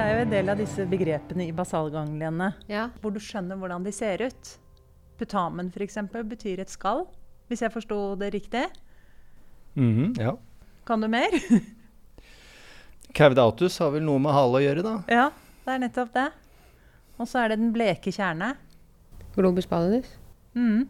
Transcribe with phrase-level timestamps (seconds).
[0.00, 2.86] Det er jo en del av disse begrepene i basalgangliene Ja.
[3.02, 4.52] hvor du skjønner hvordan de ser ut.
[5.20, 5.98] Putamen f.eks.
[6.24, 7.02] betyr et skall,
[7.50, 8.62] hvis jeg forsto det riktig.
[9.76, 10.32] Mhm, ja.
[10.88, 11.28] Kan du mer?
[13.12, 14.94] Caudatus har vel noe med hale å gjøre, da.
[15.12, 15.26] ja,
[15.66, 16.26] det er nettopp det.
[17.20, 18.54] Og så er det den bleke kjerne.
[19.36, 20.08] Globus pallidus.
[20.56, 20.88] Mm,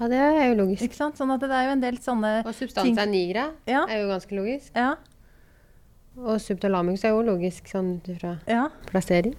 [0.00, 0.82] Ja, det er jo logisk.
[0.82, 1.16] ikke sant?
[1.18, 4.34] Sånn at det er jo en del sånne Og substansa nigra Ja, er jo ganske
[4.34, 4.74] logisk.
[4.74, 4.96] ja,
[6.18, 8.64] Og subtalamus er jo logisk sånn ut ifra ja.
[8.90, 9.34] plassering.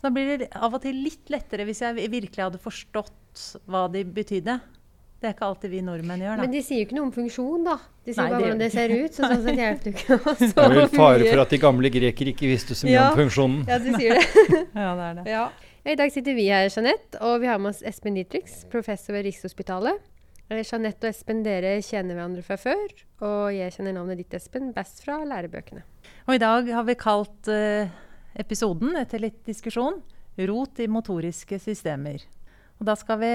[0.00, 3.84] Så da blir det av og til litt lettere hvis jeg virkelig hadde forstått hva
[3.92, 4.58] de betydde.
[5.22, 6.42] Det er ikke alltid vi nordmenn gjør, da.
[6.42, 7.76] Men de sier jo ikke noe om funksjon, da.
[8.02, 9.12] De sier Nei, bare det- hvordan det ser ut.
[9.14, 11.90] Så sånn sett hjelper det ikke oss Det er vel fare for at de gamle
[11.94, 13.04] grekere ikke visste så mye Ja.
[13.12, 13.60] om funksjonen.
[13.70, 14.24] Ja, du sier det.
[14.82, 15.26] Ja, det er det.
[15.30, 15.44] Ja.
[15.86, 19.24] I dag sitter vi her, Jeanette, og vi har med oss Espen Dietrich, professor ved
[19.28, 20.02] Rikshospitalet.
[20.52, 22.90] Eh, Jeanette og Espen, dere kjenner hverandre fra før,
[23.24, 25.84] og jeg kjenner navnet ditt, Espen, best fra lærebøkene.
[26.26, 27.92] Og i dag har vi kalt eh,
[28.36, 32.24] episoden, etter litt diskusjon, 'Rot i motoriske systemer'.
[32.80, 33.32] Og da skal vi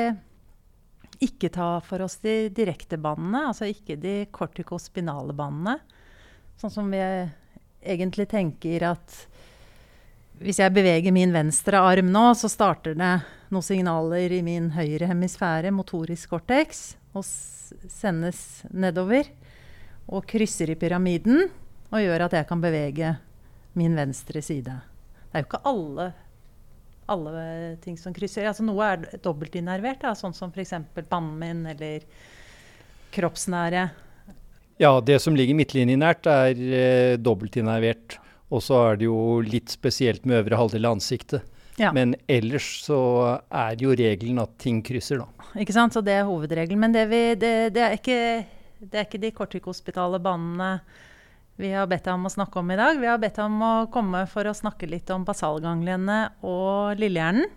[1.26, 5.78] ikke ta for oss de direkte bandene, altså ikke de kortikospinale bandene.
[6.58, 7.02] Sånn som vi
[7.82, 9.18] egentlig tenker at
[10.42, 13.14] hvis jeg beveger min venstre arm nå, så starter det
[13.54, 19.30] noen signaler i min høyre hemisfære, motorisk cortex, og sendes nedover.
[20.08, 21.48] Og krysser i pyramiden
[21.92, 23.14] og gjør at jeg kan bevege
[23.78, 24.74] min venstre side.
[25.28, 26.08] Det er jo ikke alle,
[27.12, 27.44] alle
[27.84, 28.48] ting som krysser.
[28.50, 30.76] Altså noe er dobbeltinnervert, da, sånn som f.eks.
[31.08, 32.08] pannen min eller
[33.16, 33.88] kroppsnære.
[34.82, 38.20] Ja, det som ligger midtlinjenært, er eh, dobbeltinnervert.
[38.54, 41.46] Og så er det jo litt spesielt med øvre halvdel av ansiktet.
[41.78, 41.92] Ja.
[41.94, 43.00] Men ellers så
[43.54, 45.50] er jo regelen at ting krysser, da.
[45.62, 45.94] Ikke sant?
[45.94, 46.82] Så det er hovedregelen.
[46.82, 48.22] Men det, vi, det, det, er ikke,
[48.82, 50.80] det er ikke de kortikospitale banene
[51.58, 53.00] vi har bedt deg om å snakke om i dag.
[53.02, 57.50] Vi har bedt deg om å komme for å snakke litt om basalgangliene og lillehjernen.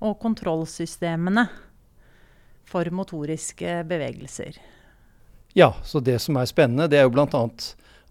[0.00, 1.44] Og kontrollsystemene
[2.70, 4.56] for motoriske bevegelser.
[5.58, 7.42] Ja, så det som er spennende, det er jo bl.a.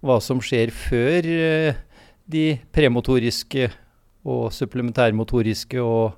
[0.03, 1.80] hva som skjer før eh,
[2.30, 2.44] de
[2.75, 3.72] premotoriske
[4.28, 6.18] og supplementærmotoriske og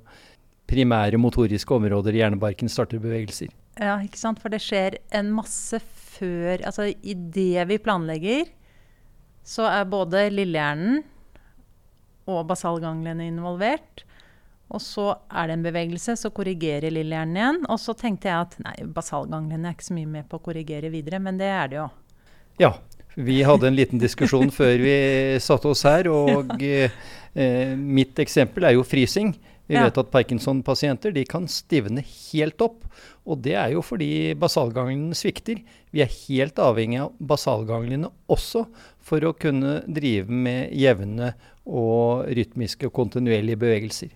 [0.71, 3.51] primære motoriske områder i hjernebarken starter bevegelser.
[3.79, 4.39] Ja, ikke sant?
[4.41, 5.79] For det skjer en masse
[6.11, 8.49] før Altså i det vi planlegger,
[9.47, 10.99] så er både lillehjernen
[12.29, 14.03] og basalganglene involvert.
[14.71, 17.57] Og så er det en bevegelse, så korrigerer lillehjernen igjen.
[17.71, 20.91] Og så tenkte jeg at nei, basalganglene er ikke så mye med på å korrigere
[20.93, 21.87] videre, men det er det jo.
[22.61, 22.75] Ja,
[23.25, 24.95] vi hadde en liten diskusjon før vi
[25.43, 26.89] satte oss her, og ja.
[27.35, 29.33] eh, mitt eksempel er jo frysing.
[29.71, 29.85] Vi Ja.
[29.87, 32.81] vet at Parkinson-pasienter de kan stivne helt opp,
[33.23, 35.61] og det er jo fordi basalganglene svikter.
[35.93, 38.65] Vi er helt avhengig av basalganglene også
[38.99, 41.31] for å kunne drive med jevne
[41.65, 44.11] og rytmiske og kontinuerlige bevegelser.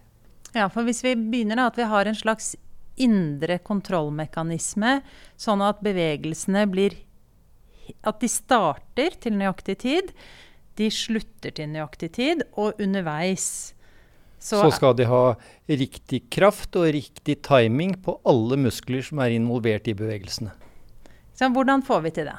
[0.56, 2.56] Ja, for hvis vi begynner da, at vi har en slags
[2.98, 5.02] indre kontrollmekanisme,
[5.40, 6.96] sånn at bevegelsene blir
[8.06, 10.12] At de starter til nøyaktig tid,
[10.80, 13.76] de slutter til nøyaktig tid, og underveis
[14.46, 15.22] så, Så skal de ha
[15.66, 20.52] riktig kraft og riktig timing på alle muskler som er involvert i bevegelsene.
[21.34, 22.36] så Hvordan får vi til det?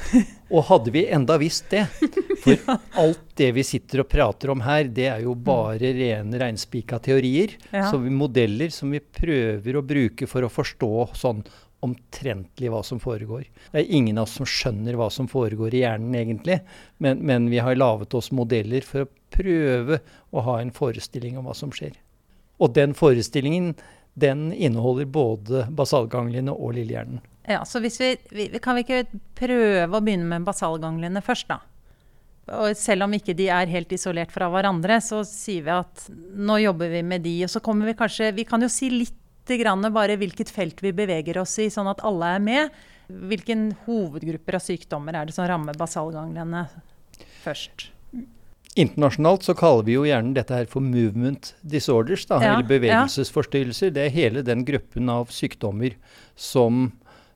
[0.54, 1.82] Og hadde vi enda visst det
[2.40, 2.56] For
[3.02, 7.56] alt det vi sitter og prater om her, det er jo bare rene reinspika teorier.
[7.70, 7.90] Ja.
[7.90, 11.42] Så vi modeller som vi prøver å bruke for å forstå sånn
[11.84, 13.46] omtrentlig hva som foregår.
[13.72, 16.60] Det er ingen av oss som skjønner hva som foregår i hjernen egentlig,
[16.98, 21.48] men, men vi har laget oss modeller for å prøve å ha en forestilling om
[21.48, 21.96] hva som skjer.
[22.60, 23.72] Og den forestillingen
[24.20, 27.22] den inneholder både basalgangliene og lillehjernen.
[27.48, 27.90] Ja, så vi,
[28.30, 31.60] vi, Kan vi ikke prøve å begynne med basalgangliene først, da?
[32.60, 36.58] Og selv om ikke de er helt isolert fra hverandre, så sier vi at nå
[36.64, 37.36] jobber vi med de.
[37.46, 39.19] Og så kommer vi kanskje Vi kan jo si litt
[39.58, 42.82] grann bare hvilket felt vi beveger oss i, sånn at alle er med.
[43.10, 46.66] Hvilken hovedgrupper av sykdommer er det som rammer basalganglene
[47.42, 47.88] først?
[48.78, 53.90] Internasjonalt så kaller vi jo gjerne dette her for movement disorders, da, Ja, eller bevegelsesforstyrrelser.
[53.96, 55.96] Det er hele den gruppen av sykdommer
[56.38, 56.92] som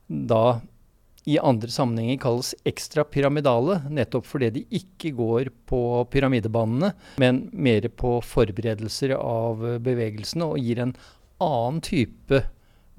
[0.06, 0.60] da
[1.24, 5.80] i andre sammenhenger kalles ekstrapyramidale, nettopp fordi de ikke går på
[6.12, 10.92] pyramidebanene, men mer på forberedelser av bevegelsene og gir en
[11.40, 12.44] annen type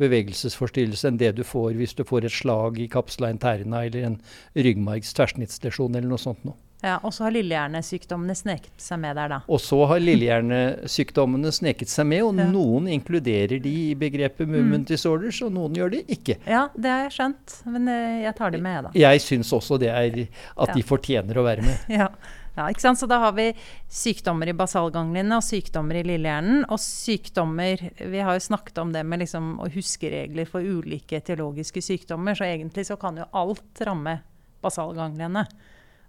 [0.01, 4.17] bevegelsesforstyrrelse enn det du får hvis du får et slag i kapsla interna eller en
[4.55, 6.57] ryggmargs tverrsnittslesjon eller noe sånt noe.
[6.83, 9.37] Ja, Og så har lillehjernesykdommene sneket seg med der, da.
[9.49, 12.45] Og så har lillehjernesykdommene sneket seg med, og Ja.
[12.51, 16.35] noen inkluderer de i begrepet movement disorders, og noen gjør det ikke.
[16.45, 18.91] Ja, det har jeg skjønt, men eh, jeg tar det med, jeg, da.
[18.93, 20.27] Jeg syns også det er
[20.59, 20.73] at Ja.
[20.75, 21.77] de fortjener å være med.
[21.89, 22.09] Ja,
[22.55, 22.99] Ja, ikke sant?
[22.99, 23.49] Så da har vi
[23.91, 26.63] sykdommer i basalganglene og sykdommer i lillehjernen.
[26.71, 31.19] Og sykdommer Vi har jo snakket om det med liksom å huske regler for ulike
[31.19, 34.21] etiologiske sykdommer, så egentlig så kan jo alt ramme
[34.63, 35.43] basalganglene.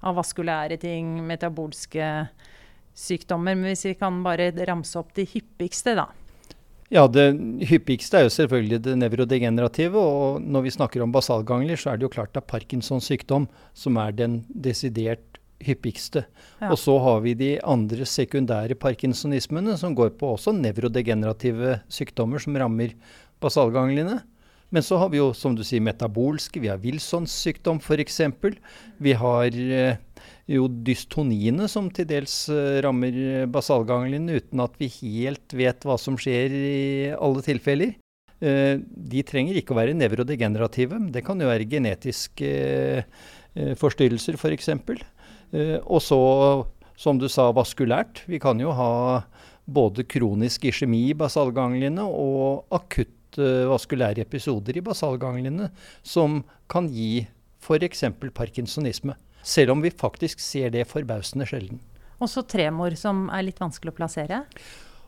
[0.07, 2.13] Av vaskulære ting, metabolske
[2.95, 3.57] sykdommer.
[3.57, 6.07] Men hvis vi kan bare ramse opp de hyppigste, da.
[6.95, 7.25] Ja, det
[7.67, 9.99] hyppigste er jo selvfølgelig det nevrodegenerative.
[9.99, 13.49] Og når vi snakker om basalgangler, så er det jo klart det er Parkinsons sykdom
[13.75, 16.25] som er den desidert hyppigste.
[16.61, 16.71] Ja.
[16.71, 22.57] Og så har vi de andre sekundære parkinsonismene, som går på også nevrodegenerative sykdommer som
[22.59, 22.97] rammer
[23.43, 24.21] basalgangliene.
[24.75, 26.61] Men så har vi jo, som du sier, metabolske.
[26.63, 28.21] Vi har Wilsons sykdom f.eks.
[28.99, 30.01] Vi har eh,
[30.51, 36.19] jo dystoniene som til dels eh, rammer basalganglene uten at vi helt vet hva som
[36.19, 36.75] skjer i
[37.15, 37.95] alle tilfeller.
[38.43, 40.99] Eh, de trenger ikke å være nevrodegenerative.
[41.15, 42.51] Det kan jo være genetiske
[43.81, 44.75] forstyrrelser f.eks.
[44.85, 45.16] For Eh,
[45.53, 46.19] og så,
[46.99, 48.25] som du sa, vaskulært.
[48.31, 49.23] Vi kan jo ha
[49.67, 55.71] både kronisk iskjemi i basalganglene og akutte vaskulære episoder i basalganglene
[56.07, 56.41] som
[56.71, 57.27] kan gi
[57.67, 58.05] f.eks.
[58.35, 59.17] parkinsonisme.
[59.47, 61.81] Selv om vi faktisk ser det forbausende sjelden.
[62.23, 64.43] Også tremor, som er litt vanskelig å plassere?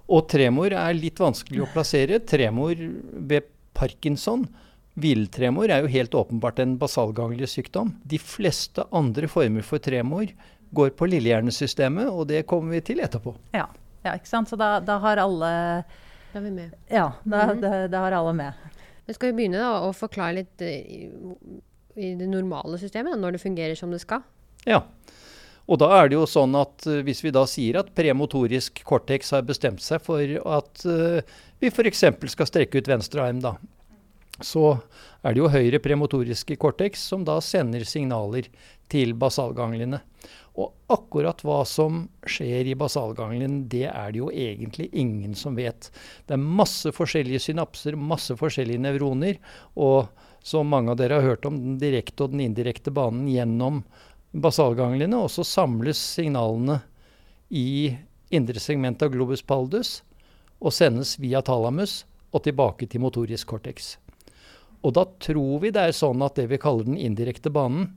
[0.09, 2.21] Og tremor er litt vanskelig å plassere.
[2.25, 4.47] Tremor ved parkinson
[4.99, 7.93] Hviletremor er jo helt åpenbart en basalganglig sykdom.
[8.09, 10.31] De fleste andre former for tremor
[10.75, 13.35] går på lillehjernesystemet, og det kommer vi til etterpå.
[13.55, 13.69] Ja,
[14.05, 14.51] ja ikke sant.
[14.51, 15.53] Så da, da har alle
[16.33, 16.75] Da er vi med.
[16.91, 17.61] Ja, da, mm -hmm.
[17.61, 18.53] da, da har alle med.
[19.07, 21.09] Men skal vi begynne da, å forklare litt i,
[21.97, 24.21] i det normale systemet, når det fungerer som det skal?
[24.67, 24.83] Ja.
[25.69, 29.31] Og da er det jo sånn at uh, hvis vi da sier at premotorisk cortex
[29.31, 31.21] har bestemt seg for at uh,
[31.61, 32.05] vi f.eks.
[32.27, 33.57] skal strekke ut venstre arm, da,
[34.45, 34.79] så
[35.23, 38.47] er det jo høyre premotoriske cortex som da sender signaler
[38.91, 40.01] til basalganglene.
[40.59, 45.91] Og akkurat hva som skjer i basalganglien, det er det jo egentlig ingen som vet.
[46.27, 49.39] Det er masse forskjellige synapser, masse forskjellige nevroner.
[49.79, 50.09] Og
[50.43, 53.85] som mange av dere har hørt om, den direkte og den indirekte banen gjennom
[54.35, 56.81] basalganglene, Og så samles signalene
[57.51, 57.95] i
[58.31, 60.03] indre segment av globus paldus
[60.61, 62.03] og sendes via thalamus
[62.35, 63.97] og tilbake til motorisk cortex.
[64.83, 67.91] Og da tror vi det er sånn at det vi kaller den indirekte banen,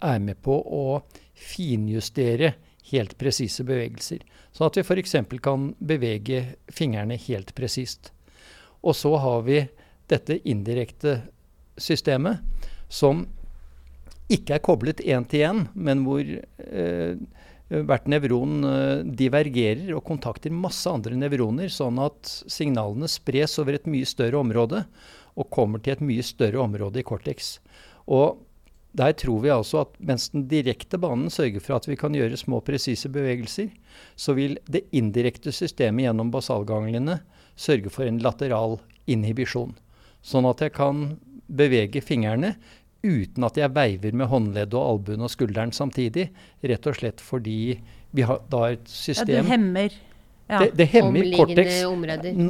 [0.00, 1.02] er med på å
[1.36, 2.54] finjustere
[2.90, 4.22] helt presise bevegelser.
[4.52, 5.16] Sånn at vi f.eks.
[5.44, 8.12] kan bevege fingrene helt presist.
[8.84, 9.62] Og så har vi
[10.08, 11.18] dette indirekte
[11.80, 12.44] systemet
[12.92, 13.24] som
[14.32, 17.16] ikke er koblet én til én, men hvor eh,
[17.68, 23.88] hvert nevron eh, divergerer og kontakter masse andre nevroner, sånn at signalene spres over et
[23.90, 24.84] mye større område
[25.34, 27.58] og kommer til et mye større område i cortex.
[28.06, 28.40] Og
[28.94, 32.38] der tror vi altså at mens den direkte banen sørger for at vi kan gjøre
[32.38, 33.72] små, presise bevegelser,
[34.14, 37.18] så vil det indirekte systemet gjennom basalganglene
[37.58, 38.78] sørge for en lateral
[39.10, 39.74] inhibisjon.
[40.24, 41.16] Sånn at jeg kan
[41.50, 42.54] bevege fingrene
[43.04, 46.30] uten at jeg veiver med håndleddet og albuen og skulderen samtidig.
[46.64, 47.76] Rett og slett fordi
[48.14, 49.98] vi har da et system Ja, du hemmer
[50.46, 50.58] ja.
[50.58, 51.72] Det, det, hemmer cortex.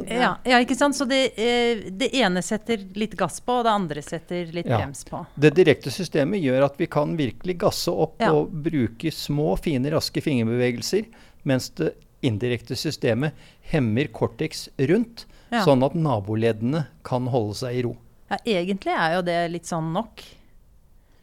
[0.09, 0.37] Ja.
[0.43, 0.59] ja.
[0.59, 0.97] ikke sant?
[0.97, 4.81] Så det, eh, det, ene setter litt gass på, og det andre setter litt ja.
[4.81, 5.21] brems på.
[5.39, 10.23] Det direkte systemet gjør at vi kan virkelig gasse opp og bruke små, fine, raske
[10.23, 11.07] fingerbevegelser,
[11.47, 11.93] mens det
[12.25, 13.37] indirekte systemet
[13.71, 15.27] hemmer cortex rundt,
[15.63, 17.93] sånn at naboleddene kan holde seg i ro.
[18.31, 20.23] Ja, egentlig er jo det litt sånn nok.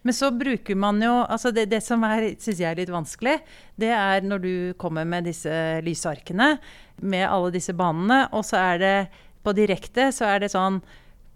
[0.03, 3.37] Men så bruker man jo altså Det, det som syns jeg er litt vanskelig,
[3.79, 5.53] det er når du kommer med disse
[5.87, 6.57] lysarkene
[7.03, 8.97] med alle disse banene, og så er det
[9.43, 10.81] på direkte så er det sånn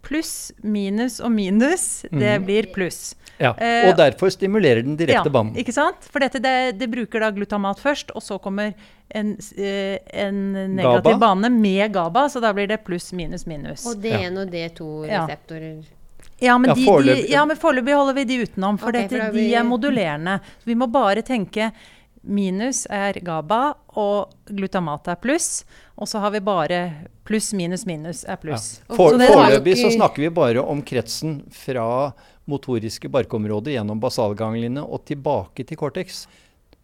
[0.06, 2.04] pluss, minus og minus.
[2.10, 2.44] Det mm.
[2.46, 3.16] blir pluss.
[3.36, 5.56] Ja, Og uh, derfor stimulerer den direkte ja, banen.
[5.60, 6.06] Ikke sant?
[6.12, 8.72] For dette, det, det, bruker da glutamat først, og så kommer
[9.10, 10.38] en, uh, en
[10.78, 11.18] negativ GABA.
[11.26, 13.84] bane med GABA, så da blir det pluss, minus, minus.
[13.90, 14.30] Og D1 ja.
[14.30, 15.76] og D2-reseptorer.
[15.82, 15.95] Ja.
[16.38, 17.30] Ja, men, ja, foreløpig
[17.92, 20.38] ja, holder vi de utenom, for okay, dette, de er modulerende.
[20.64, 21.70] vi må bare tenke
[22.26, 25.64] minus er GABA, og glutamat er pluss.
[25.96, 26.80] Og så har vi bare
[27.24, 28.80] pluss, minus, minus er pluss.
[28.82, 28.96] Ja.
[28.98, 31.86] For, foreløpig så snakker vi bare om kretsen fra
[32.46, 36.26] motoriske barkområder gjennom basalganglene og tilbake til cortex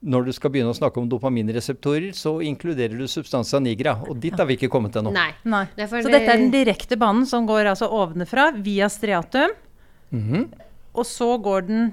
[0.03, 3.95] når du skal begynne å snakke om dopaminreseptorer, så inkluderer du substansa nigra.
[4.09, 5.13] Og dit har vi ikke kommet ennå.
[5.15, 5.31] Nei.
[5.47, 5.65] Nei.
[5.79, 9.55] Så dette er den direkte banen som går altså ovenfra via striatum.
[10.11, 10.49] Mm -hmm.
[10.93, 11.93] Og så går den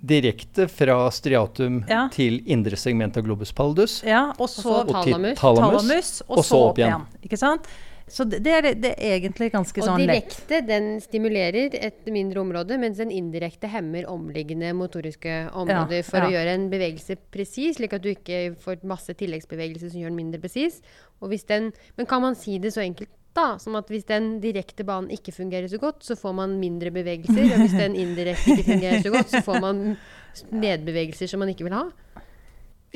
[0.00, 2.04] Direkte fra striatum ja.
[2.12, 4.04] til indre segment av globus pallidus.
[4.06, 5.38] Ja, og så og talamus.
[5.38, 6.88] talamus, og, og, så opp igjen.
[6.88, 7.24] igjen.
[7.26, 7.66] Ikke sant?
[8.12, 10.32] Så det, det, er, det er egentlig ganske Og sånn lett.
[10.32, 16.32] direkte den stimulerer et mindre område, mens den indirekte hemmer omliggende motoriske områder for å
[16.32, 20.42] gjøre en bevegelse presis, slik at du ikke får masse tilleggsbevegelser som gjør den mindre
[20.42, 20.80] presis.
[21.20, 25.12] Og men kan man si det så enkelt da, som at hvis den direkte banen
[25.14, 29.04] ikke fungerer så godt, så får man mindre bevegelser, og hvis den indirekte ikke fungerer
[29.04, 29.84] så godt, så får man
[30.64, 31.86] medbevegelser som man ikke vil ha?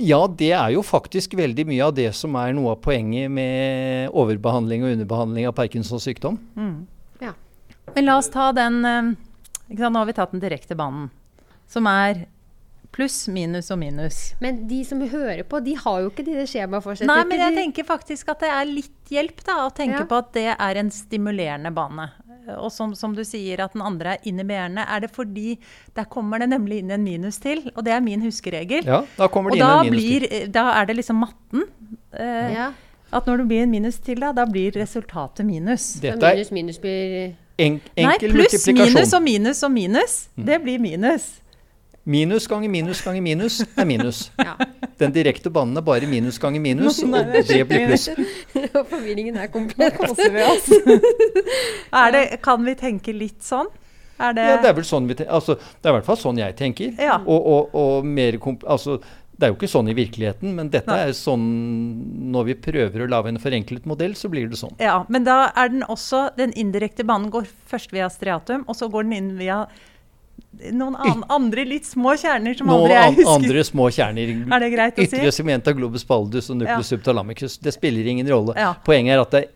[0.01, 4.09] Ja, det er jo faktisk veldig mye av det som er noe av poenget med
[4.17, 6.39] overbehandling og underbehandling av Parkinsons sykdom.
[7.21, 7.35] Ja.
[7.95, 9.11] Men la oss ta den eh,
[9.69, 11.11] ikke sant, Nå har vi tatt den direkte banen,
[11.69, 12.25] som er
[12.93, 14.19] pluss, minus og minus.
[14.41, 17.09] Men de som hører på, de har jo ikke de skjemaene for seg.
[17.09, 20.09] Nei, men jeg tenker faktisk at det er litt hjelp da, å tenke Ja.
[20.09, 22.11] på at det er en stimulerende bane.
[22.59, 25.59] Og som, som du sier at den andre er inhiberende, er det fordi
[25.97, 28.85] der kommer det nemlig inn en minus til, og det er min huskeregel.
[28.89, 30.49] Ja, da kommer og det inn da, en minus blir, til.
[30.53, 31.67] da er det liksom matten.
[32.13, 32.71] eh, ja.
[33.13, 35.93] At når det blir en minus til, da, da blir resultatet minus.
[36.01, 39.15] Dette er minus minus blir en, Nei, enkel pluss, minus multiplikasjon.
[39.19, 40.15] og minus og minus.
[40.37, 41.27] Det blir minus.
[42.05, 44.25] Minus ganger minus ganger minus er minus.
[44.43, 44.57] Ja.
[44.99, 48.09] Den direkte banen er bare minus ganger minus, Nei, og det blir pluss.
[48.75, 49.97] Og forvirringen er komplett.
[49.99, 50.67] koser vi oss.
[51.93, 53.71] er det, kan vi tenke litt sånn?
[54.23, 55.33] Er det, Ja, det er vel sånn vi tenker.
[55.35, 56.93] altså, Det er i hvert fall sånn jeg tenker.
[57.01, 57.17] Ja.
[57.25, 58.99] Og, og, og mer komp altså,
[59.33, 61.09] det er jo ikke sånn i virkeligheten, men dette Nei.
[61.09, 61.47] er sånn
[62.31, 64.77] Når vi prøver å lage en forenklet modell, så blir det sånn.
[64.79, 68.91] Ja, men da er den også Den indirekte banen går først via striatum, og så
[68.93, 69.65] går den inn via
[70.73, 73.25] noen an, andre litt små kjerner som Noen aldri jeg husker.
[73.25, 73.43] husker.
[73.51, 74.33] andre små kjerner.
[74.55, 75.17] Er det greit å si?
[75.17, 76.97] Ytre segment av globus pallidus og nucleus Ja.
[76.97, 77.59] subtalamicus.
[77.61, 78.55] Det spiller ingen rolle.
[78.57, 78.75] Ja.
[78.85, 79.51] Poenget er at det er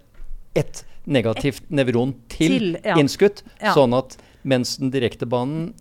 [0.64, 2.97] ett negativt nevron til, Til, ja.
[2.97, 5.75] innskutt, sånn at mens den direkte banen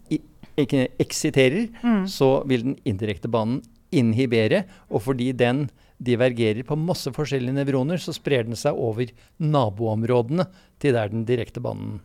[0.58, 2.06] eksiterer, Mm.
[2.08, 3.62] så vil den indirekte banen
[3.92, 4.66] inhibere.
[4.92, 5.70] Og fordi den
[6.02, 9.08] divergerer på masse forskjellige nevroner, så sprer den seg over
[9.40, 10.48] naboområdene
[10.80, 12.02] til der den direkte banen.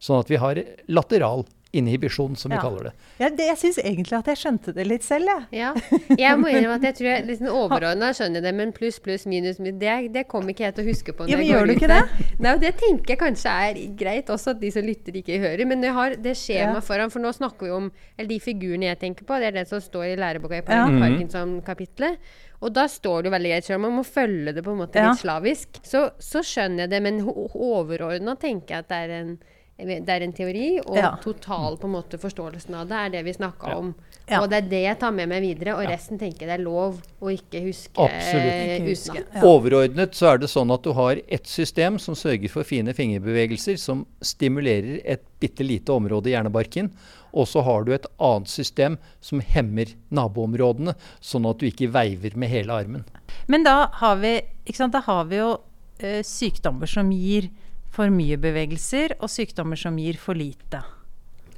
[0.00, 0.54] Sånn at vi har
[0.88, 2.60] lateral inhibisjon, som vi Ja.
[2.60, 2.92] kaller det.
[3.18, 5.46] Ja, det, jeg syns egentlig at jeg skjønte det litt selv, jeg.
[5.52, 5.72] Ja.
[6.18, 9.58] Jeg må innrømme at jeg tror jeg liksom overordna skjønner det, men pluss, pluss, minus,
[9.58, 11.24] minus det, det kommer ikke jeg til å huske på.
[11.24, 12.08] når Ja, men jeg går gjør du ikke der.
[12.18, 12.40] det?
[12.40, 15.64] Nei, og det tenker jeg kanskje er greit også, at de som lytter ikke hører.
[15.66, 16.80] Men jeg har det skjemaet Ja.
[16.80, 19.68] foran, for nå snakker vi om Eller de figurene jeg tenker på, det er det
[19.68, 20.62] som står i læreboka i Ja.
[20.64, 21.00] Par- Mhm.
[21.00, 22.18] Parkinson-kapitlet.
[22.62, 24.78] Og da står det jo veldig greit, selv om man må følge det på en
[24.78, 25.08] måte Ja.
[25.10, 25.80] litt slavisk.
[25.82, 29.38] Så, så skjønner jeg det, men overordna tenker jeg at det er en
[29.78, 31.16] det er en teori, og Ja.
[31.22, 33.76] total på en måte forståelsen av det er det vi snakka Ja.
[33.78, 33.94] om.
[34.28, 34.40] Ja.
[34.42, 36.64] Og det er det jeg tar med meg videre, og resten tenker jeg det er
[36.64, 38.80] lov å ikke huske Absolutt.
[38.80, 39.24] Ikke huske.
[39.34, 39.40] Ja.
[39.42, 43.76] Overordnet så er det sånn at du har et system som sørger for fine fingerbevegelser,
[43.78, 46.92] som stimulerer et bitte lite område i hjernebarken.
[47.34, 52.36] Og så har du et annet system som hemmer naboområdene, sånn at du ikke veiver
[52.36, 53.04] med hele armen.
[53.48, 55.58] Men da har vi, ikke sant, da har vi jo
[56.02, 57.48] ø, sykdommer som gir
[57.92, 60.80] for mye bevegelser, og sykdommer som gir for lite.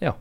[0.02, 0.14] Ja.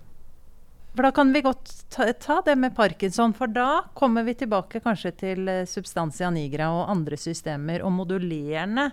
[0.93, 4.83] For da kan vi godt ta, ta det med parkinson, for da kommer vi tilbake
[4.83, 8.91] kanskje til substansia nigra og andre systemer og modulerende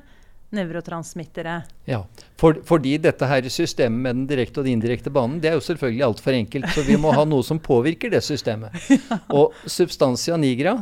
[0.50, 1.62] nevrotransmittere.
[1.86, 2.00] ja.
[2.40, 5.62] For, fordi dette her systemet med den direkte og den indirekte banen, det er jo
[5.62, 6.70] selvfølgelig altfor enkelt.
[6.74, 8.74] Så vi må ha noe som påvirker det systemet.
[9.38, 10.74] Og substansia nigra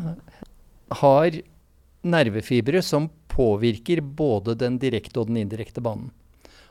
[1.02, 1.40] har
[2.08, 6.12] nervefibre som påvirker både den direkte og den indirekte banen.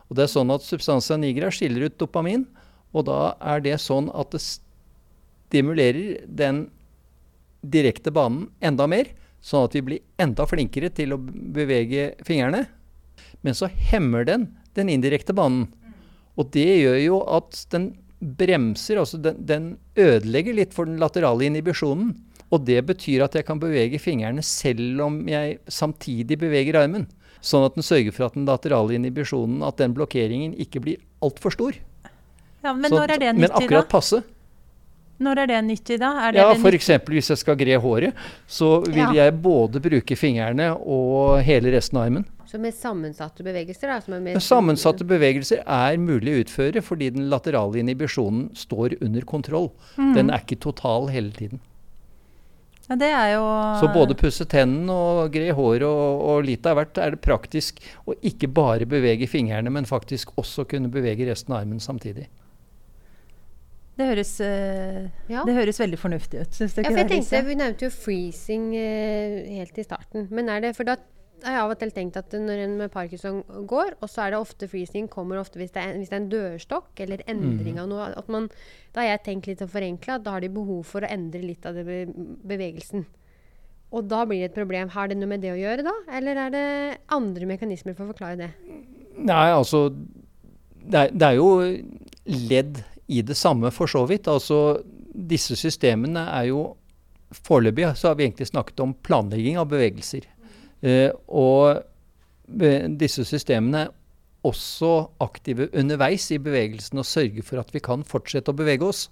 [0.07, 2.45] Og det er sånn at Substantia nigra skiller ut dopamin,
[2.95, 6.67] og da er det sånn at det stimulerer den
[7.61, 9.09] direkte banen enda mer,
[9.43, 12.65] sånn at vi blir enda flinkere til å bevege fingrene.
[13.43, 14.47] Men så hemmer den
[14.77, 15.67] den indirekte banen.
[16.37, 21.47] Og det gjør jo at den bremser, altså den, den ødelegger litt for den laterale
[21.49, 22.13] inhibisjonen.
[22.53, 27.07] Og det betyr at jeg kan bevege fingrene selv om jeg samtidig beveger armen.
[27.41, 31.53] Sånn at den sørger for at den laterale inhibisjonen, at den blokkeringen ikke blir altfor
[31.53, 31.77] stor.
[32.63, 34.24] Ja, men sånn, når er det men akkurat passe.
[35.20, 36.12] Når er det nyttig, da?
[36.27, 36.89] Er det Ja, F.eks.
[37.10, 38.13] hvis jeg skal gre håret,
[38.48, 39.12] så vil Ja.
[39.13, 42.25] jeg både bruke fingrene og hele resten av armen.
[42.46, 44.00] Så med sammensatte bevegelser, da?
[44.00, 49.72] Som er sammensatte bevegelser er mulig å utføre fordi den laterale inhibisjonen står under kontroll.
[49.98, 50.13] Mm.
[50.15, 51.60] Den er ikke total hele tiden.
[51.60, 56.77] Ja, det er jo Så både pusse tennene og gre håret og, og litt av
[56.79, 61.51] hvert er det praktisk å ikke bare bevege fingrene, men faktisk også kunne bevege resten
[61.53, 62.27] av armen samtidig.
[63.98, 65.44] Det høres, eh, Ja.
[65.44, 66.51] det høres veldig fornuftig ut.
[66.53, 67.15] Syns du Ja, ikke for jeg det?
[67.17, 67.46] tenkte?
[67.48, 70.27] Vi nevnte jo freezing eh, helt i starten.
[70.32, 70.96] Men er det, for da
[71.44, 74.34] har jeg av og til tenkt at når en med parkinson går, og så er
[74.34, 77.77] det ofte freezing kommer ofte hvis det er, hvis det er en dørstokk eller endring
[77.82, 78.50] av noe at man,
[78.96, 81.65] Da har jeg tenkt litt forenkla at da har de behov for å endre litt
[81.70, 82.00] av det be
[82.50, 83.06] bevegelsen.
[83.94, 84.89] Og da blir det et problem.
[84.91, 85.94] Har det noe med det å gjøre da?
[86.17, 86.67] Eller er det
[87.13, 88.50] andre mekanismer for å forklare det?
[89.17, 91.51] Nei, altså det er, det er jo
[92.50, 94.27] ledd i det samme, for så vidt.
[94.27, 94.82] Altså
[95.13, 96.65] disse systemene er jo
[97.27, 100.24] Foreløpig så har vi egentlig snakket om planlegging av bevegelser.
[100.86, 101.84] Eh, og
[102.48, 103.96] disse systemene er
[104.48, 104.91] også
[105.24, 109.07] aktive underveis i bevegelsen og sørger for at vi kan fortsette å bevege oss.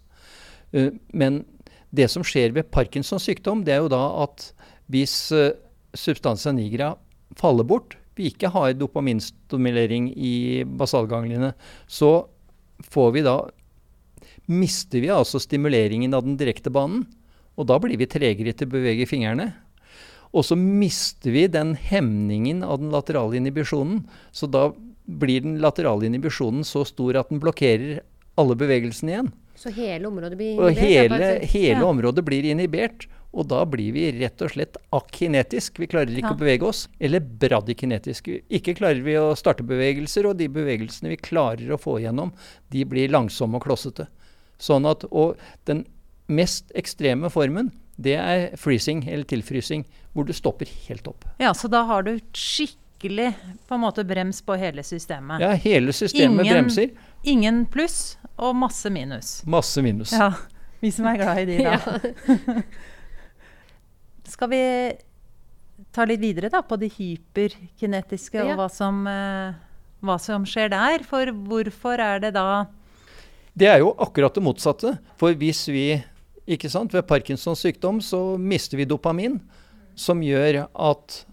[0.71, 1.43] Uh, men
[1.95, 4.49] det som skjer ved Parkinsons sykdom, det er jo da at
[4.91, 5.51] hvis uh,
[5.97, 6.93] substantia nigra
[7.39, 11.51] faller bort, vi ikke har dopaminstimulering i basalgangliene,
[11.87, 12.29] så
[12.91, 13.35] får vi da
[14.51, 17.03] mister vi altså stimuleringen av den direkte banen.
[17.59, 19.49] Og da blir vi tregere til å bevege fingrene.
[20.33, 24.03] Og så mister vi den hemningen av den laterale inhibisjonen.
[24.35, 24.69] Så da
[25.05, 28.01] blir den laterale inhibisjonen så stor at den blokkerer
[28.39, 29.33] alle bevegelsene igjen.
[29.55, 30.65] Så hele området blir inhibert?
[30.65, 31.85] Og hele, hele ja.
[31.87, 33.07] området blir inhibert.
[33.35, 35.79] Og da blir vi rett og slett akinetisk.
[35.79, 36.35] Vi klarer ikke ja.
[36.35, 36.85] å bevege oss.
[37.03, 38.29] Eller bradykinetisk.
[38.47, 42.31] Ikke klarer vi å starte bevegelser, og de bevegelsene vi klarer å få igjennom,
[42.71, 44.07] de blir langsomme og klossete.
[44.61, 45.35] Sånn at, og
[45.67, 45.83] den
[46.31, 51.25] mest ekstreme formen, det er freezing, eller tilfrysing, hvor du stopper helt opp.
[51.39, 53.33] Ja, Så da har du skikkelig
[53.67, 55.41] på en måte brems på hele systemet?
[55.41, 56.89] Ja, hele systemet ingen, bremser.
[57.23, 59.41] Ingen pluss og masse minus.
[59.47, 60.13] Masse minus.
[60.13, 60.33] Ja,
[60.81, 62.61] Vi som er glad i de, da.
[64.35, 64.61] Skal vi
[65.95, 68.51] ta litt videre da på de hyperkinetiske, ja.
[68.51, 69.55] og hva som, uh,
[70.03, 71.05] hva som skjer der?
[71.07, 72.65] For hvorfor er det da
[73.55, 74.97] det er jo akkurat det motsatte.
[75.15, 75.85] For hvis vi
[76.45, 79.39] ikke sant, Ved Parkinsons sykdom så mister vi dopamin,
[79.95, 81.23] som gjør at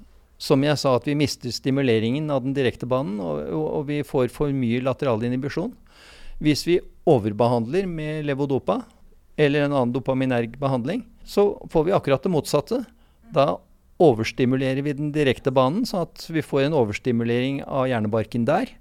[0.42, 4.32] som jeg sa, at vi mister stimuleringen av den direkte banen, og, og vi får
[4.34, 5.70] for mye lateral inhibisjon.
[6.42, 8.80] Hvis vi overbehandler med levodopa
[9.38, 12.80] eller en annen dopaminerg behandling, så får vi akkurat det motsatte.
[13.34, 13.54] Da
[14.02, 18.72] overstimulerer vi den direkte banen, sånn at vi får en overstimulering av hjernebarken der.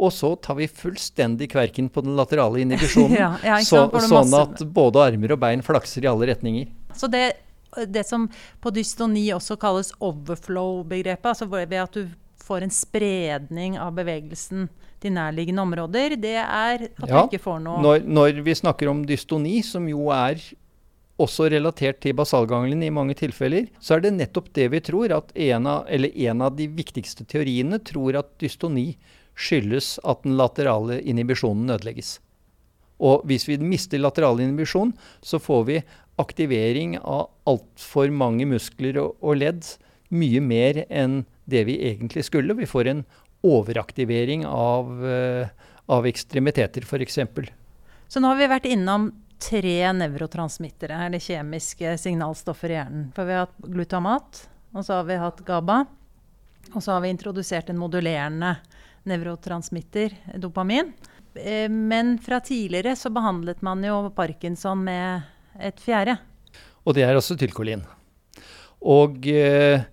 [0.00, 3.18] Og så tar vi fullstendig kverken på den laterale inhibisjonen.
[3.22, 6.70] ja, ja, så, sånn at både armer og bein flakser i alle retninger.
[6.96, 7.24] Så det,
[7.86, 8.26] det som
[8.64, 12.08] på dystoni også kalles overflow-begrepet, altså ved at du
[12.50, 17.60] får en spredning av bevegelsen til nærliggende områder, det er at ja, du ikke får
[17.64, 20.40] noe når, når vi snakker om dystoni, som jo er
[21.20, 25.32] også relatert til basalganglien i mange tilfeller, så er det nettopp det vi tror, at
[25.36, 28.94] en av, eller en av de viktigste teoriene tror at dystoni
[29.40, 32.18] skyldes at den laterale inhibisjonen ødelegges.
[33.00, 34.92] Og hvis vi mister lateral inhibisjon,
[35.24, 35.78] så får vi
[36.20, 39.64] aktivering av altfor mange muskler og, ledd.
[40.12, 42.56] Mye mer enn det vi egentlig skulle.
[42.58, 43.04] Vi får en
[43.46, 47.20] overaktivering av, uh, av ekstremiteter, f.eks.
[48.10, 49.08] Så nå har vi vært innom
[49.40, 53.06] tre nevrotransmittere, eller kjemiske signalstoffer i hjernen.
[53.16, 54.42] For vi har hatt glutamat,
[54.74, 55.78] og så har vi hatt GABA.
[56.74, 58.52] Og så har vi introdusert en modulerende
[59.08, 60.92] nevrotransmitter, dopamin.
[61.34, 65.22] Eh, men fra tidligere så behandlet man jo parkinson med
[65.60, 66.18] et fjerde.
[66.84, 67.84] Og det er også tylkolin.
[68.80, 69.84] Og eh,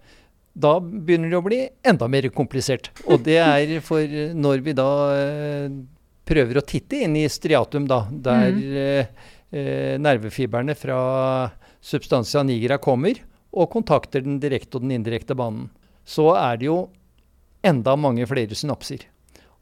[0.57, 2.89] da begynner det å bli enda mer komplisert.
[3.05, 5.77] Og det er for når vi da eh,
[6.27, 8.61] prøver å titte inn i striatum, da, der mm.
[8.81, 10.99] eh, eh, nervefibrene fra
[11.83, 13.19] substansia nigra kommer
[13.57, 15.69] og kontakter den direkte og den indirekte banen,
[16.07, 16.79] så er det jo
[17.65, 19.05] enda mange flere synapser.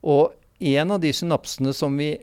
[0.06, 2.16] Og en av de synapsene som vi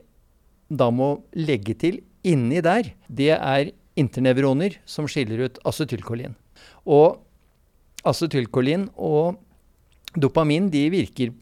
[0.73, 6.37] da må legge til inni der, det er internevroner som skiller ut acetylkolin.
[6.89, 7.21] Og
[8.09, 9.37] acetylkolin og
[10.17, 11.35] dopamin de virker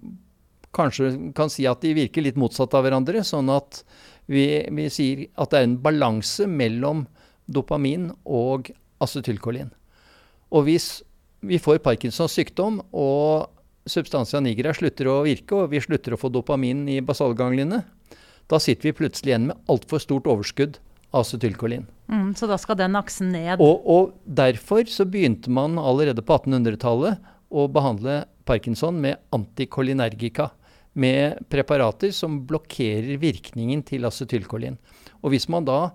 [0.71, 3.81] Kanskje kan si at de virker litt motsatt av hverandre, sånn at
[4.31, 7.09] vi, vi sier at det er en balanse mellom
[7.51, 8.71] dopamin og
[9.03, 9.73] acetylkolin.
[10.55, 11.01] Og hvis
[11.43, 13.51] vi får Parkinsons sykdom og
[13.89, 17.83] substansia nigra slutter å virke, og vi slutter å få dopamin i basalgangliene,
[18.51, 21.87] da sitter vi plutselig igjen med altfor stort overskudd av acetylkolin.
[22.11, 23.63] Mm, så da skal den aksen ned?
[23.63, 30.51] Og, og derfor så begynte man allerede på 1800-tallet å behandle parkinson med antikolinergika.
[30.99, 34.75] Med preparater som blokkerer virkningen til acetylkolin.
[35.23, 35.93] Og hvis man da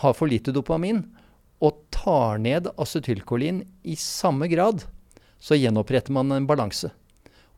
[0.00, 1.02] har for lite dopamin
[1.60, 4.86] og tar ned acetylkolin i samme grad,
[5.36, 6.88] så gjenoppretter man en balanse.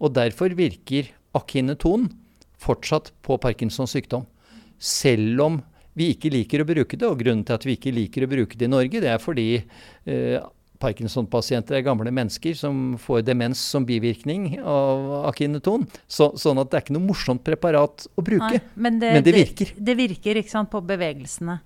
[0.03, 2.11] Og derfor virker akineton
[2.61, 4.27] fortsatt på Parkinsons sykdom.
[4.79, 5.63] Selv om
[5.97, 7.09] vi ikke liker å bruke det.
[7.09, 9.49] Og grunnen til at vi ikke liker å bruke det i Norge, det er fordi
[9.57, 10.37] eh,
[10.83, 15.87] Parkinson-pasienter er gamle mennesker som får demens som bivirkning av akineton.
[16.05, 18.59] Så, sånn at det er ikke noe morsomt preparat å bruke.
[18.59, 19.73] Nei, men, det, men det, virker.
[19.73, 21.59] Det, det virker ikke sant, på bevegelsene.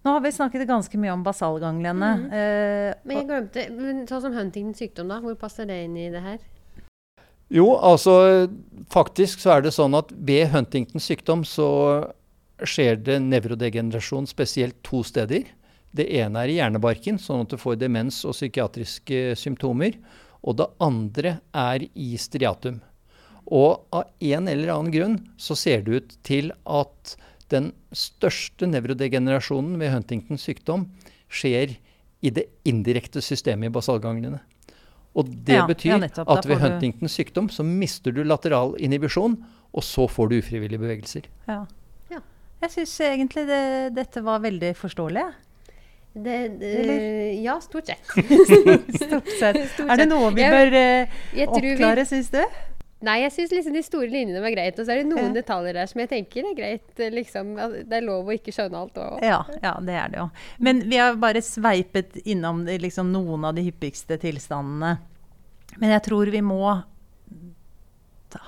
[0.00, 2.12] Nå har vi snakket ganske mye om basalganglene.
[2.22, 2.28] Mm.
[2.32, 5.20] Eh, Men jeg glemte, men sånn som Huntingtons sykdom, da.
[5.24, 6.38] Hvor passer det inn i det her?
[7.50, 8.46] Jo, altså
[8.92, 11.70] faktisk så er det sånn at ved Huntingtons sykdom så
[12.62, 15.48] skjer det nevrodegenerasjon spesielt to steder.
[15.90, 19.98] Det ene er i hjernebarken, sånn at du får demens og psykiatriske symptomer.
[20.46, 22.78] Og det andre er i striatum.
[23.50, 27.16] Og av en eller annen grunn så ser det ut til at
[27.50, 30.86] den største nevrodegenerasjonen ved Huntingtons sykdom
[31.26, 31.74] skjer
[32.22, 34.38] i det indirekte systemet i basalgangliene.
[35.16, 36.28] Og det Ja, ja, betyr nettopp.
[36.30, 39.38] At ved Huntingtons sykdom så mister du lateral inhibisjon,
[39.74, 41.22] og så får du ufrivillige bevegelser.
[41.48, 41.64] ja.
[42.10, 42.18] Ja.
[42.62, 45.22] Jeg syns egentlig det, dette var veldig forståelig.
[46.14, 48.02] Det, det, ja, stort sett.
[49.06, 49.60] Stort sett.
[49.74, 52.42] Stort Er det noe vi bør jeg, Jeg vi- oppklare, syns du?
[53.02, 54.76] Nei, jeg syns liksom de store linjene var greit.
[54.78, 55.40] Og så er det noen Ja.
[55.40, 57.00] detaljer der som jeg tenker er greit.
[57.00, 57.54] eh, Liksom,
[57.88, 59.22] det er lov å ikke skjønne alt òg.
[59.24, 60.30] Ja, ja, det er det jo.
[60.58, 64.98] Men vi har bare sveipet innom liksom, noen av de hyppigste tilstandene.
[65.78, 66.82] Men jeg tror vi må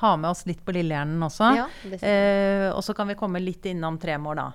[0.00, 1.48] ha med oss litt på lillehjernen også.
[1.56, 4.52] Ja, det eh, og så kan vi komme litt innom tremor, da.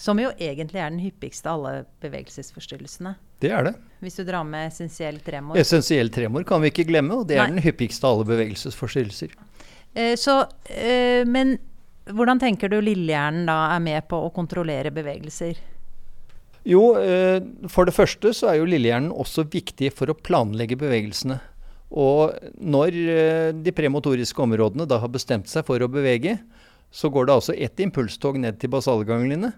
[0.00, 3.14] Som jo egentlig er den hyppigste av alle bevegelsesforstyrrelsene.
[3.42, 3.74] Det er det.
[4.02, 5.58] Hvis du drar med essensiell tremor.
[5.60, 7.58] Essensiell tremor kan vi ikke glemme, og det er Nei.
[7.58, 9.36] den hyppigste av alle bevegelsesforstyrrelser.
[9.94, 11.56] Eh, så, eh, men
[12.10, 15.60] hvordan tenker du lillehjernen da er med på å kontrollere bevegelser?
[16.66, 21.40] Jo, eh, for det første så er jo lillehjernen også viktig for å planlegge bevegelsene.
[21.92, 26.38] Og når eh, de premotoriske områdene da har bestemt seg for å bevege,
[26.92, 29.52] så går det altså ett impulstog ned til basalgangliene.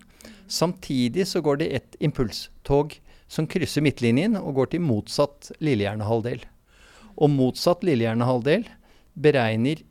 [0.47, 2.95] Samtidig så går det ett impulstog
[3.27, 6.45] som krysser midtlinjen og går til motsatt lillehjernehalvdel.
[7.19, 8.69] Og motsatt lillehjernehalvdel
[9.15, 9.83] beregner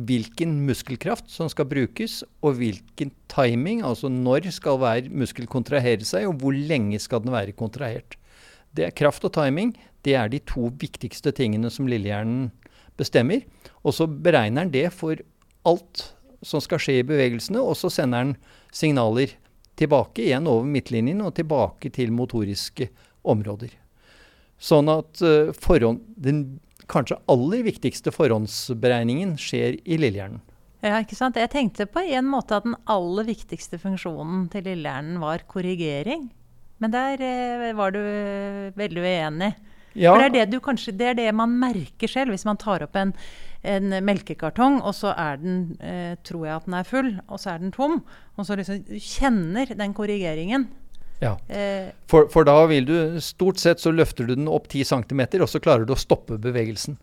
[0.00, 6.28] hvilken muskelkraft som skal brukes, og hvilken timing, altså når skal hver muskel kontrahere seg,
[6.30, 8.14] og hvor lenge skal den være kontrahert.
[8.70, 9.74] Det er Kraft og timing
[10.06, 12.48] det er de to viktigste tingene som lillehjernen
[13.00, 13.44] bestemmer.
[13.84, 15.20] Og så beregner den det for
[15.68, 16.04] alt
[16.42, 18.34] som skal skje i bevegelsene, og så sender den
[18.72, 19.36] signaler
[19.80, 22.90] tilbake igjen over midtlinjen og tilbake til motoriske
[23.28, 23.72] områder.
[24.60, 30.42] Sånn at eh, forhånd, den kanskje aller viktigste forhåndsberegningen skjer i lillehjernen.
[30.80, 31.36] Ja, ikke sant?
[31.36, 36.30] Jeg tenkte på en måte at den aller viktigste funksjonen til lillehjernen var korrigering.
[36.80, 39.50] Men der eh, var du eh, veldig uenig.
[39.98, 42.58] Ja, For det er det, du kanskje, det er det man merker selv hvis man
[42.60, 43.10] tar opp en,
[43.66, 47.54] en melkekartong, og så er den, eh, tror jeg at den er full, og så
[47.54, 48.00] er den tom.
[48.38, 50.68] Og så liksom du kjenner den korrigeringen.
[51.20, 51.36] ja.
[51.48, 55.26] Eh, For, for da vil du Stort sett så løfter du den opp 10 cm,
[55.42, 56.96] og så klarer du å stoppe bevegelsen.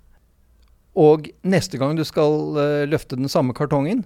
[0.98, 4.06] Og neste gang du skal eh, løfte den samme kartongen,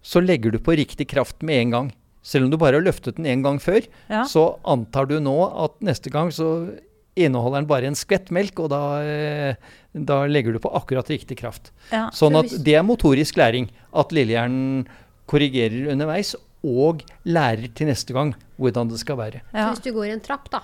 [0.00, 1.94] så legger du på riktig kraft med en gang.
[2.22, 4.22] Selv om du bare har løftet den en gang før, ja.
[4.26, 5.34] så antar du nå
[5.66, 6.70] at neste gang så
[7.16, 11.38] inneholder den bare en skvett melk, og da, eh, da legger du på akkurat riktig
[11.40, 11.72] kraft.
[11.90, 12.08] ja.
[12.12, 13.70] Sånn at det er motorisk læring.
[13.96, 14.86] At lillehjernen
[15.26, 16.34] korrigerer underveis
[16.66, 19.42] og lærer til neste gang hvordan det skal være.
[19.54, 19.70] Ja.
[19.70, 20.62] hvis du går i en trapp, da.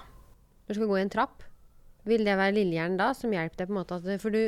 [0.68, 1.42] Du skal gå i en trapp.
[2.04, 3.68] Vil det være lillehjernen da som hjelper deg?
[3.68, 4.40] på en måte For du,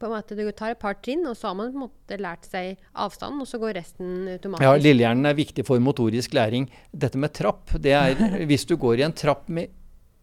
[0.00, 2.20] på en måte, du tar et par trinn, og så har man på en måte
[2.20, 4.64] lært seg avstanden, og så går resten automatisk.
[4.64, 6.70] Ja, Lillehjernen er viktig for motorisk læring.
[6.92, 8.16] Dette med trapp, det er
[8.48, 9.74] hvis du går i en trapp med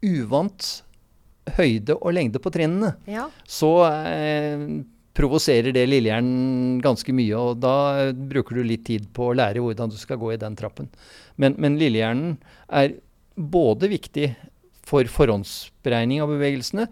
[0.06, 0.82] uvant
[1.58, 3.28] høyde og lengde på trinnene, Ja.
[3.48, 4.66] så eh,
[5.16, 7.76] provoserer det lillehjernen ganske mye, og da
[8.08, 10.90] eh, bruker du litt tid på å lære hvordan du skal gå i den trappen.
[11.38, 12.38] Men, men lillehjernen
[12.70, 12.98] er
[13.36, 14.32] både viktig
[14.86, 16.88] for forhåndsberegning av bevegelsene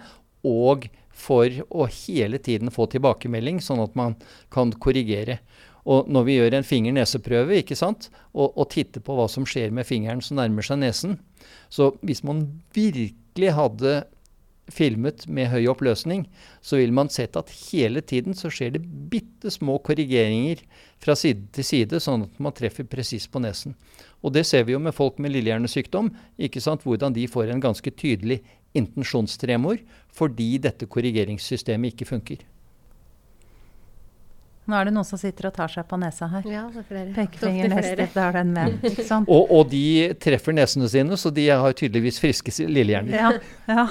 [0.48, 4.16] og for å hele tiden få tilbakemelding, sånn at man
[4.52, 5.38] kan korrigere.
[5.86, 9.72] Og når vi gjør en finger-nese-prøve ikke sant, og, og titter på hva som skjer
[9.76, 11.18] med fingeren som nærmer seg nesen,
[11.70, 13.94] så hvis man virkelig hadde
[14.72, 16.26] filmet med høy oppløsning,
[16.64, 20.64] så ville man sett at hele tiden så skjer det bitte små korrigeringer
[21.04, 23.76] fra side til side, sånn at man treffer presis på nesen.
[24.24, 26.14] Og det ser vi jo med folk med lillehjernesykdom,
[26.48, 28.40] ikke sant, hvordan de får en ganske tydelig
[28.74, 32.42] intensjonstremor fordi dette korrigeringssystemet ikke funker.
[34.64, 36.46] Nå er det noen som sitter og tar seg på nesa her.
[36.48, 37.10] ja, det er flere.
[37.18, 37.74] Pekefinger
[38.24, 38.78] er den med.
[38.88, 39.28] Ikke sant?
[39.28, 43.12] Og, og de treffer nesene sine, så de har tydeligvis friske lillehjerner.
[43.12, 43.34] Ja,
[43.68, 43.88] ja.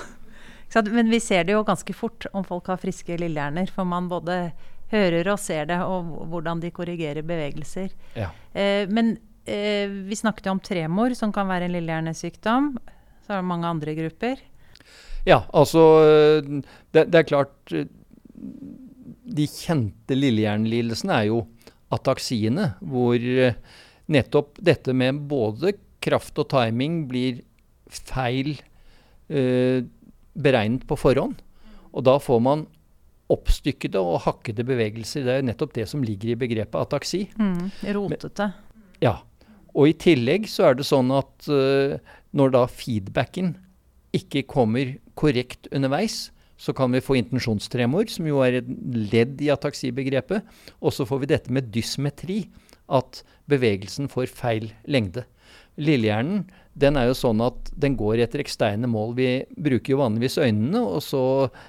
[0.74, 3.70] Men vi ser det jo ganske fort om folk har friske lillehjerner.
[3.72, 4.52] For man både
[4.92, 7.92] hører og ser det, og hvordan de korrigerer bevegelser.
[8.16, 8.30] Ja.
[8.52, 12.72] Eh, men eh, vi snakket jo om tremor, som kan være en lillehjernesykdom.
[13.24, 14.42] Så er det mange andre grupper.
[15.24, 15.82] Ja, altså
[16.42, 21.44] Det, det er klart De kjente lillehjernelidelsene er jo
[21.94, 23.22] ataksiene, hvor
[24.10, 27.42] nettopp dette med både kraft og timing blir
[27.92, 28.56] feil
[29.30, 29.84] eh,
[30.34, 31.40] beregnet på forhånd.
[31.92, 32.66] Og da får man
[33.32, 35.24] oppstykkede og hakkede bevegelser.
[35.24, 37.24] Det er jo nettopp det som ligger i begrepet ataksi.
[37.40, 38.50] Mm, rotete.
[39.04, 39.20] Ja.
[39.72, 41.96] Og i tillegg så er det sånn at uh,
[42.36, 43.54] når da feedbacken
[44.12, 46.26] ikke kommer korrekt underveis,
[46.60, 50.44] så kan vi få intensjonstremor, som jo er et ledd i ataksi-begrepet.
[50.84, 52.44] Og så får vi dette med dysmetri,
[52.92, 55.24] at bevegelsen får feil lengde.
[55.80, 56.44] Lillehjernen
[56.78, 59.14] den er jo sånn at den går etter eksterne mål.
[59.18, 59.28] Vi
[59.60, 61.22] bruker jo vanligvis øynene, og så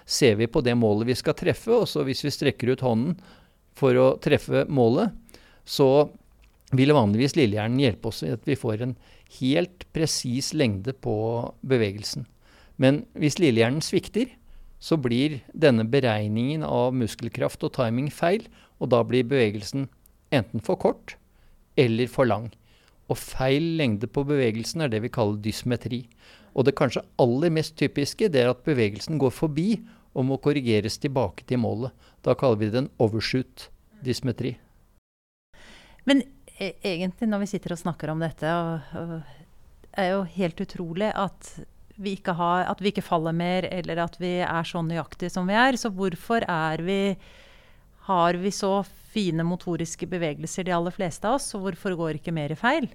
[0.06, 1.74] ser vi på det målet vi skal treffe.
[1.76, 3.18] Og så hvis vi strekker ut hånden
[3.76, 5.12] for å treffe målet,
[5.66, 6.08] så
[6.74, 8.96] vil vanligvis lillehjernen hjelpe oss ved at vi får en
[9.40, 11.16] helt presis lengde på
[11.68, 12.26] bevegelsen.
[12.82, 14.32] Men hvis lillehjernen svikter,
[14.84, 18.48] så blir denne beregningen av muskelkraft og timing feil,
[18.82, 19.88] og da blir bevegelsen
[20.34, 21.16] enten for kort
[21.80, 22.50] eller for lang.
[23.14, 26.04] Og feil lengde på bevegelsen er det vi kaller dysmetri.
[26.58, 29.68] Og det kanskje aller mest typiske det er at bevegelsen går forbi
[30.14, 31.94] og må korrigeres tilbake til målet.
[32.26, 33.70] Da kaller vi det en overshoot
[34.06, 34.56] dysmetri.
[36.10, 36.24] Men
[36.60, 39.14] e egentlig når vi sitter og snakker om dette, og, og
[39.98, 41.54] er jo helt utrolig at
[42.02, 45.58] vi, har, at vi ikke faller mer, eller at vi er så nøyaktige som vi
[45.58, 45.78] er.
[45.78, 47.16] Så hvorfor er vi
[48.10, 48.82] har vi så
[49.14, 52.90] fine motoriske bevegelser, de aller fleste av oss, Så hvorfor går ikke mer feil?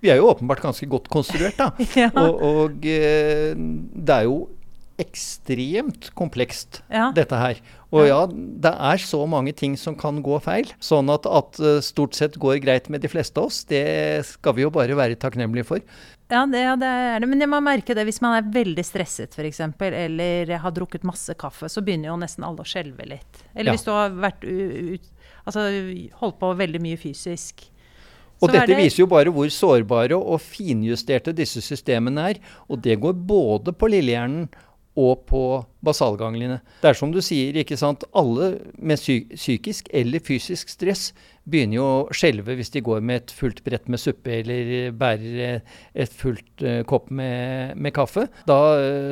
[0.00, 1.72] Vi er jo åpenbart ganske godt konstruert, da.
[2.02, 2.08] ja.
[2.16, 4.48] Og, og eh, det er jo
[5.00, 7.08] ekstremt komplekst, ja.
[7.16, 7.60] dette her.
[7.90, 10.68] Og ja, det er så mange ting som kan gå feil.
[10.82, 13.82] Sånn at, at uh, stort sett går greit med de fleste av oss, det
[14.28, 15.84] skal vi jo bare være takknemlige for.
[16.30, 17.30] Ja, det, ja, det er det.
[17.32, 21.34] Men jeg må merke det hvis man er veldig stresset f.eks., eller har drukket masse
[21.38, 23.42] kaffe, så begynner jo nesten alle å skjelve litt.
[23.54, 23.78] Eller Ja.
[23.78, 25.10] hvis du har vært ut,
[25.50, 25.66] altså,
[26.22, 27.66] holdt på veldig mye fysisk.
[28.40, 32.38] Og Så dette det- viser jo bare hvor sårbare og finjusterte disse systemene er.
[32.70, 34.48] Og det går både på lillehjernen
[35.00, 35.40] og på
[35.86, 36.56] basalganglene.
[36.82, 38.02] Det er som du sier, ikke sant.
[38.16, 41.12] Alle med psy psykisk eller fysisk stress
[41.48, 45.60] begynner jo å skjelve hvis de går med et fullt brett med suppe eller bærer
[45.94, 48.26] et fullt uh, kopp med, med kaffe.
[48.50, 48.58] Da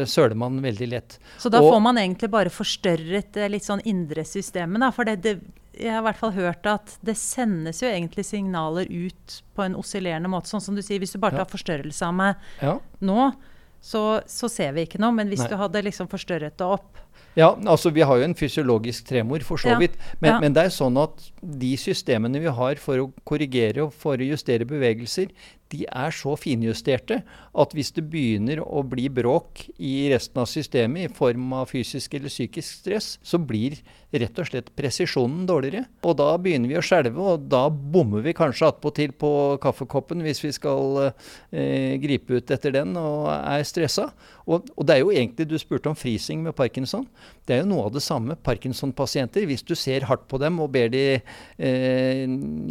[0.00, 1.18] uh, søler man veldig lett.
[1.38, 4.90] Så da Og- får man egentlig bare forstørret det litt sånn indre systemet, da.
[4.90, 5.38] For det, det,
[5.78, 9.76] jeg har i hvert fall hørt at det sendes jo egentlig signaler ut på en
[9.78, 10.50] oscillerende måte.
[10.50, 12.78] Sånn som du sier, hvis du bare tar forstørrelse av meg Ja.
[13.00, 13.32] nå,
[13.80, 15.14] så, så ser vi ikke noe.
[15.14, 15.50] Men hvis Nei.
[15.52, 16.98] du hadde liksom forstørret det opp
[17.38, 19.94] Ja, altså vi har jo en fysiologisk tremor, for så Ja, vidt.
[20.18, 20.40] Men, ja.
[20.42, 24.26] men det er sånn at de systemene vi har for å korrigere og for å
[24.26, 25.30] justere bevegelser,
[25.72, 27.20] de er så finjusterte
[27.58, 32.14] at hvis det begynner å bli bråk i resten av systemet i form av fysisk
[32.16, 33.76] eller psykisk stress, så blir
[34.08, 35.84] rett og slett presisjonen dårligere.
[36.08, 39.30] Og da begynner vi å skjelve, og da bommer vi kanskje attpåtil på
[39.62, 44.08] kaffekoppen hvis vi skal eh, gripe ut etter den og er stressa.
[44.48, 47.04] Og, og det er jo egentlig, du spurte om freezing med parkinson.
[47.48, 48.36] Det er jo noe av det samme.
[48.44, 52.24] Parkinson-pasienter, hvis du ser hardt på dem og ber de eh,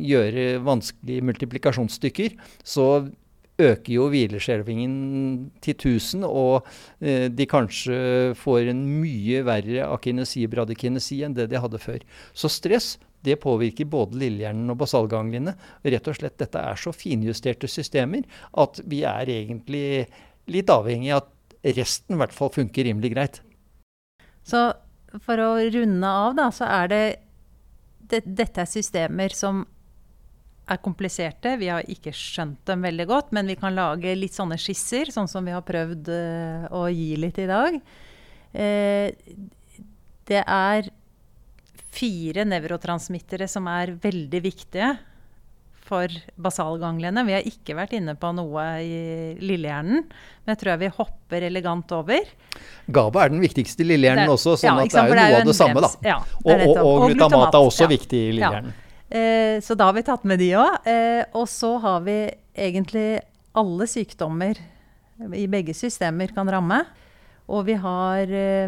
[0.08, 3.08] gjøre vanskelige multiplikasjonsstykker, så
[3.58, 4.94] øker jo hvileskjelvingen
[5.66, 6.68] til 1000, og
[7.02, 7.98] eh, de kanskje
[8.38, 12.06] får en mye verre akinesi, bradykinesi enn det de hadde før.
[12.38, 15.56] Så stress det påvirker både lillehjernen og basalgangliene.
[15.88, 18.28] Rett og slett, dette er så finjusterte systemer
[18.62, 20.06] at vi er egentlig
[20.54, 23.42] litt avhengig av at resten i hvert fall funker rimelig greit.
[24.48, 24.62] Så
[25.24, 27.02] for å runde av, da, så er det,
[28.12, 29.66] det Dette er systemer som
[30.68, 31.56] er kompliserte.
[31.60, 35.30] Vi har ikke skjønt dem veldig godt, men vi kan lage litt sånne skisser, sånn
[35.32, 37.78] som vi har prøvd eh, å gi litt i dag.
[38.52, 39.38] Eh,
[40.28, 40.90] det er
[41.98, 44.92] fire nevrotransmittere som er veldig viktige
[45.88, 46.12] for
[46.44, 47.24] basalganglene.
[47.28, 48.98] Vi har ikke vært inne på noe i
[49.40, 52.28] lillehjernen, men jeg tror vi hopper elegant over.
[52.92, 55.40] GABA er den viktigste i lillehjernen er- også, sånn ja, at det er jo noe
[55.42, 55.92] av det samme, da.
[56.04, 57.92] Ja, det Og, er og, og glutamat er også ja.
[57.96, 58.76] viktig i lillehjernen.
[59.08, 60.88] Eh, så da har vi tatt med de òg.
[60.92, 62.18] Eh, og så har vi
[62.58, 63.22] egentlig
[63.58, 64.60] alle sykdommer
[65.34, 66.82] i begge systemer kan ramme.
[67.48, 68.68] Og vi har eh,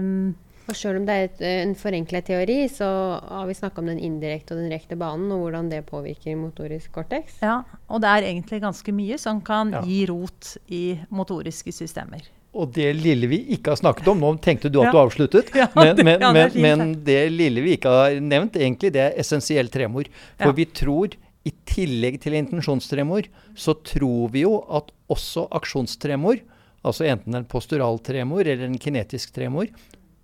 [0.70, 2.86] Og selv om det er et, eh, en forenklet teori, så
[3.28, 6.92] har vi snakka om den indirekte og den rekte banen, og hvordan det påvirker motorisk
[6.94, 7.40] cortex.
[7.42, 9.82] Ja, og det er egentlig ganske mye som kan Ja.
[9.82, 12.22] gi rot i motoriske systemer.
[12.54, 14.92] Og det lille vi ikke har snakket om Nå tenkte du at Ja.
[14.92, 17.78] du avsluttet, Ja, men, det- men, ja, det er men, fint, men det lille vi
[17.78, 20.06] ikke har nevnt, egentlig, det er essensiell tremor.
[20.38, 20.52] For Ja.
[20.52, 21.10] vi tror,
[21.46, 26.40] i tillegg til intensjonstremor, så tror vi jo at også aksjonstremor,
[26.86, 29.68] altså enten en posturaltremor eller en kinetisk tremor,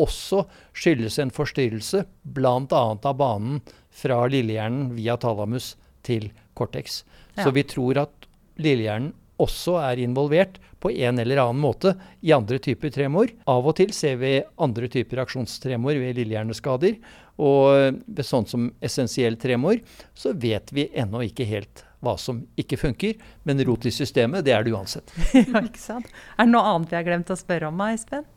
[0.01, 0.43] også
[0.75, 2.05] skyldes en forstyrrelse
[2.35, 2.83] bl.a.
[2.95, 3.61] av banen
[3.95, 5.73] fra lillehjernen via thalamus
[6.05, 7.03] til cortex.
[7.35, 7.45] Ja.
[7.45, 8.27] Så vi tror at
[8.61, 13.31] lillehjernen også er involvert på en eller annen måte i andre typer tremor.
[13.51, 16.95] Av og til ser vi andre typer aksjonstremor ved lillehjerneskader.
[17.43, 19.81] Og ved sånn som essensiell tremor
[20.15, 23.17] så vet vi ennå ikke helt hva som ikke funker.
[23.43, 25.11] Men rot i systemet, det er det uansett.
[25.33, 26.07] ja, ikke sant?
[26.37, 28.27] Er det noe annet vi har glemt å spørre om, Espen?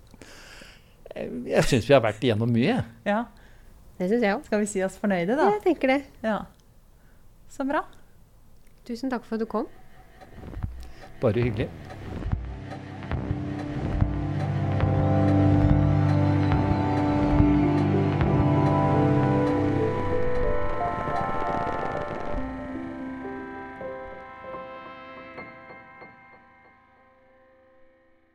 [1.49, 2.79] Jeg syns vi har vært igjennom mye.
[3.09, 3.25] Ja.
[3.99, 4.45] Det syns jeg òg.
[4.47, 5.49] Skal vi si oss fornøyde, da?
[5.57, 6.01] Jeg tenker det.
[6.23, 6.39] Ja.
[7.51, 7.83] Så bra.
[8.89, 9.67] Tusen takk for at du kom.
[11.23, 11.69] Bare hyggelig.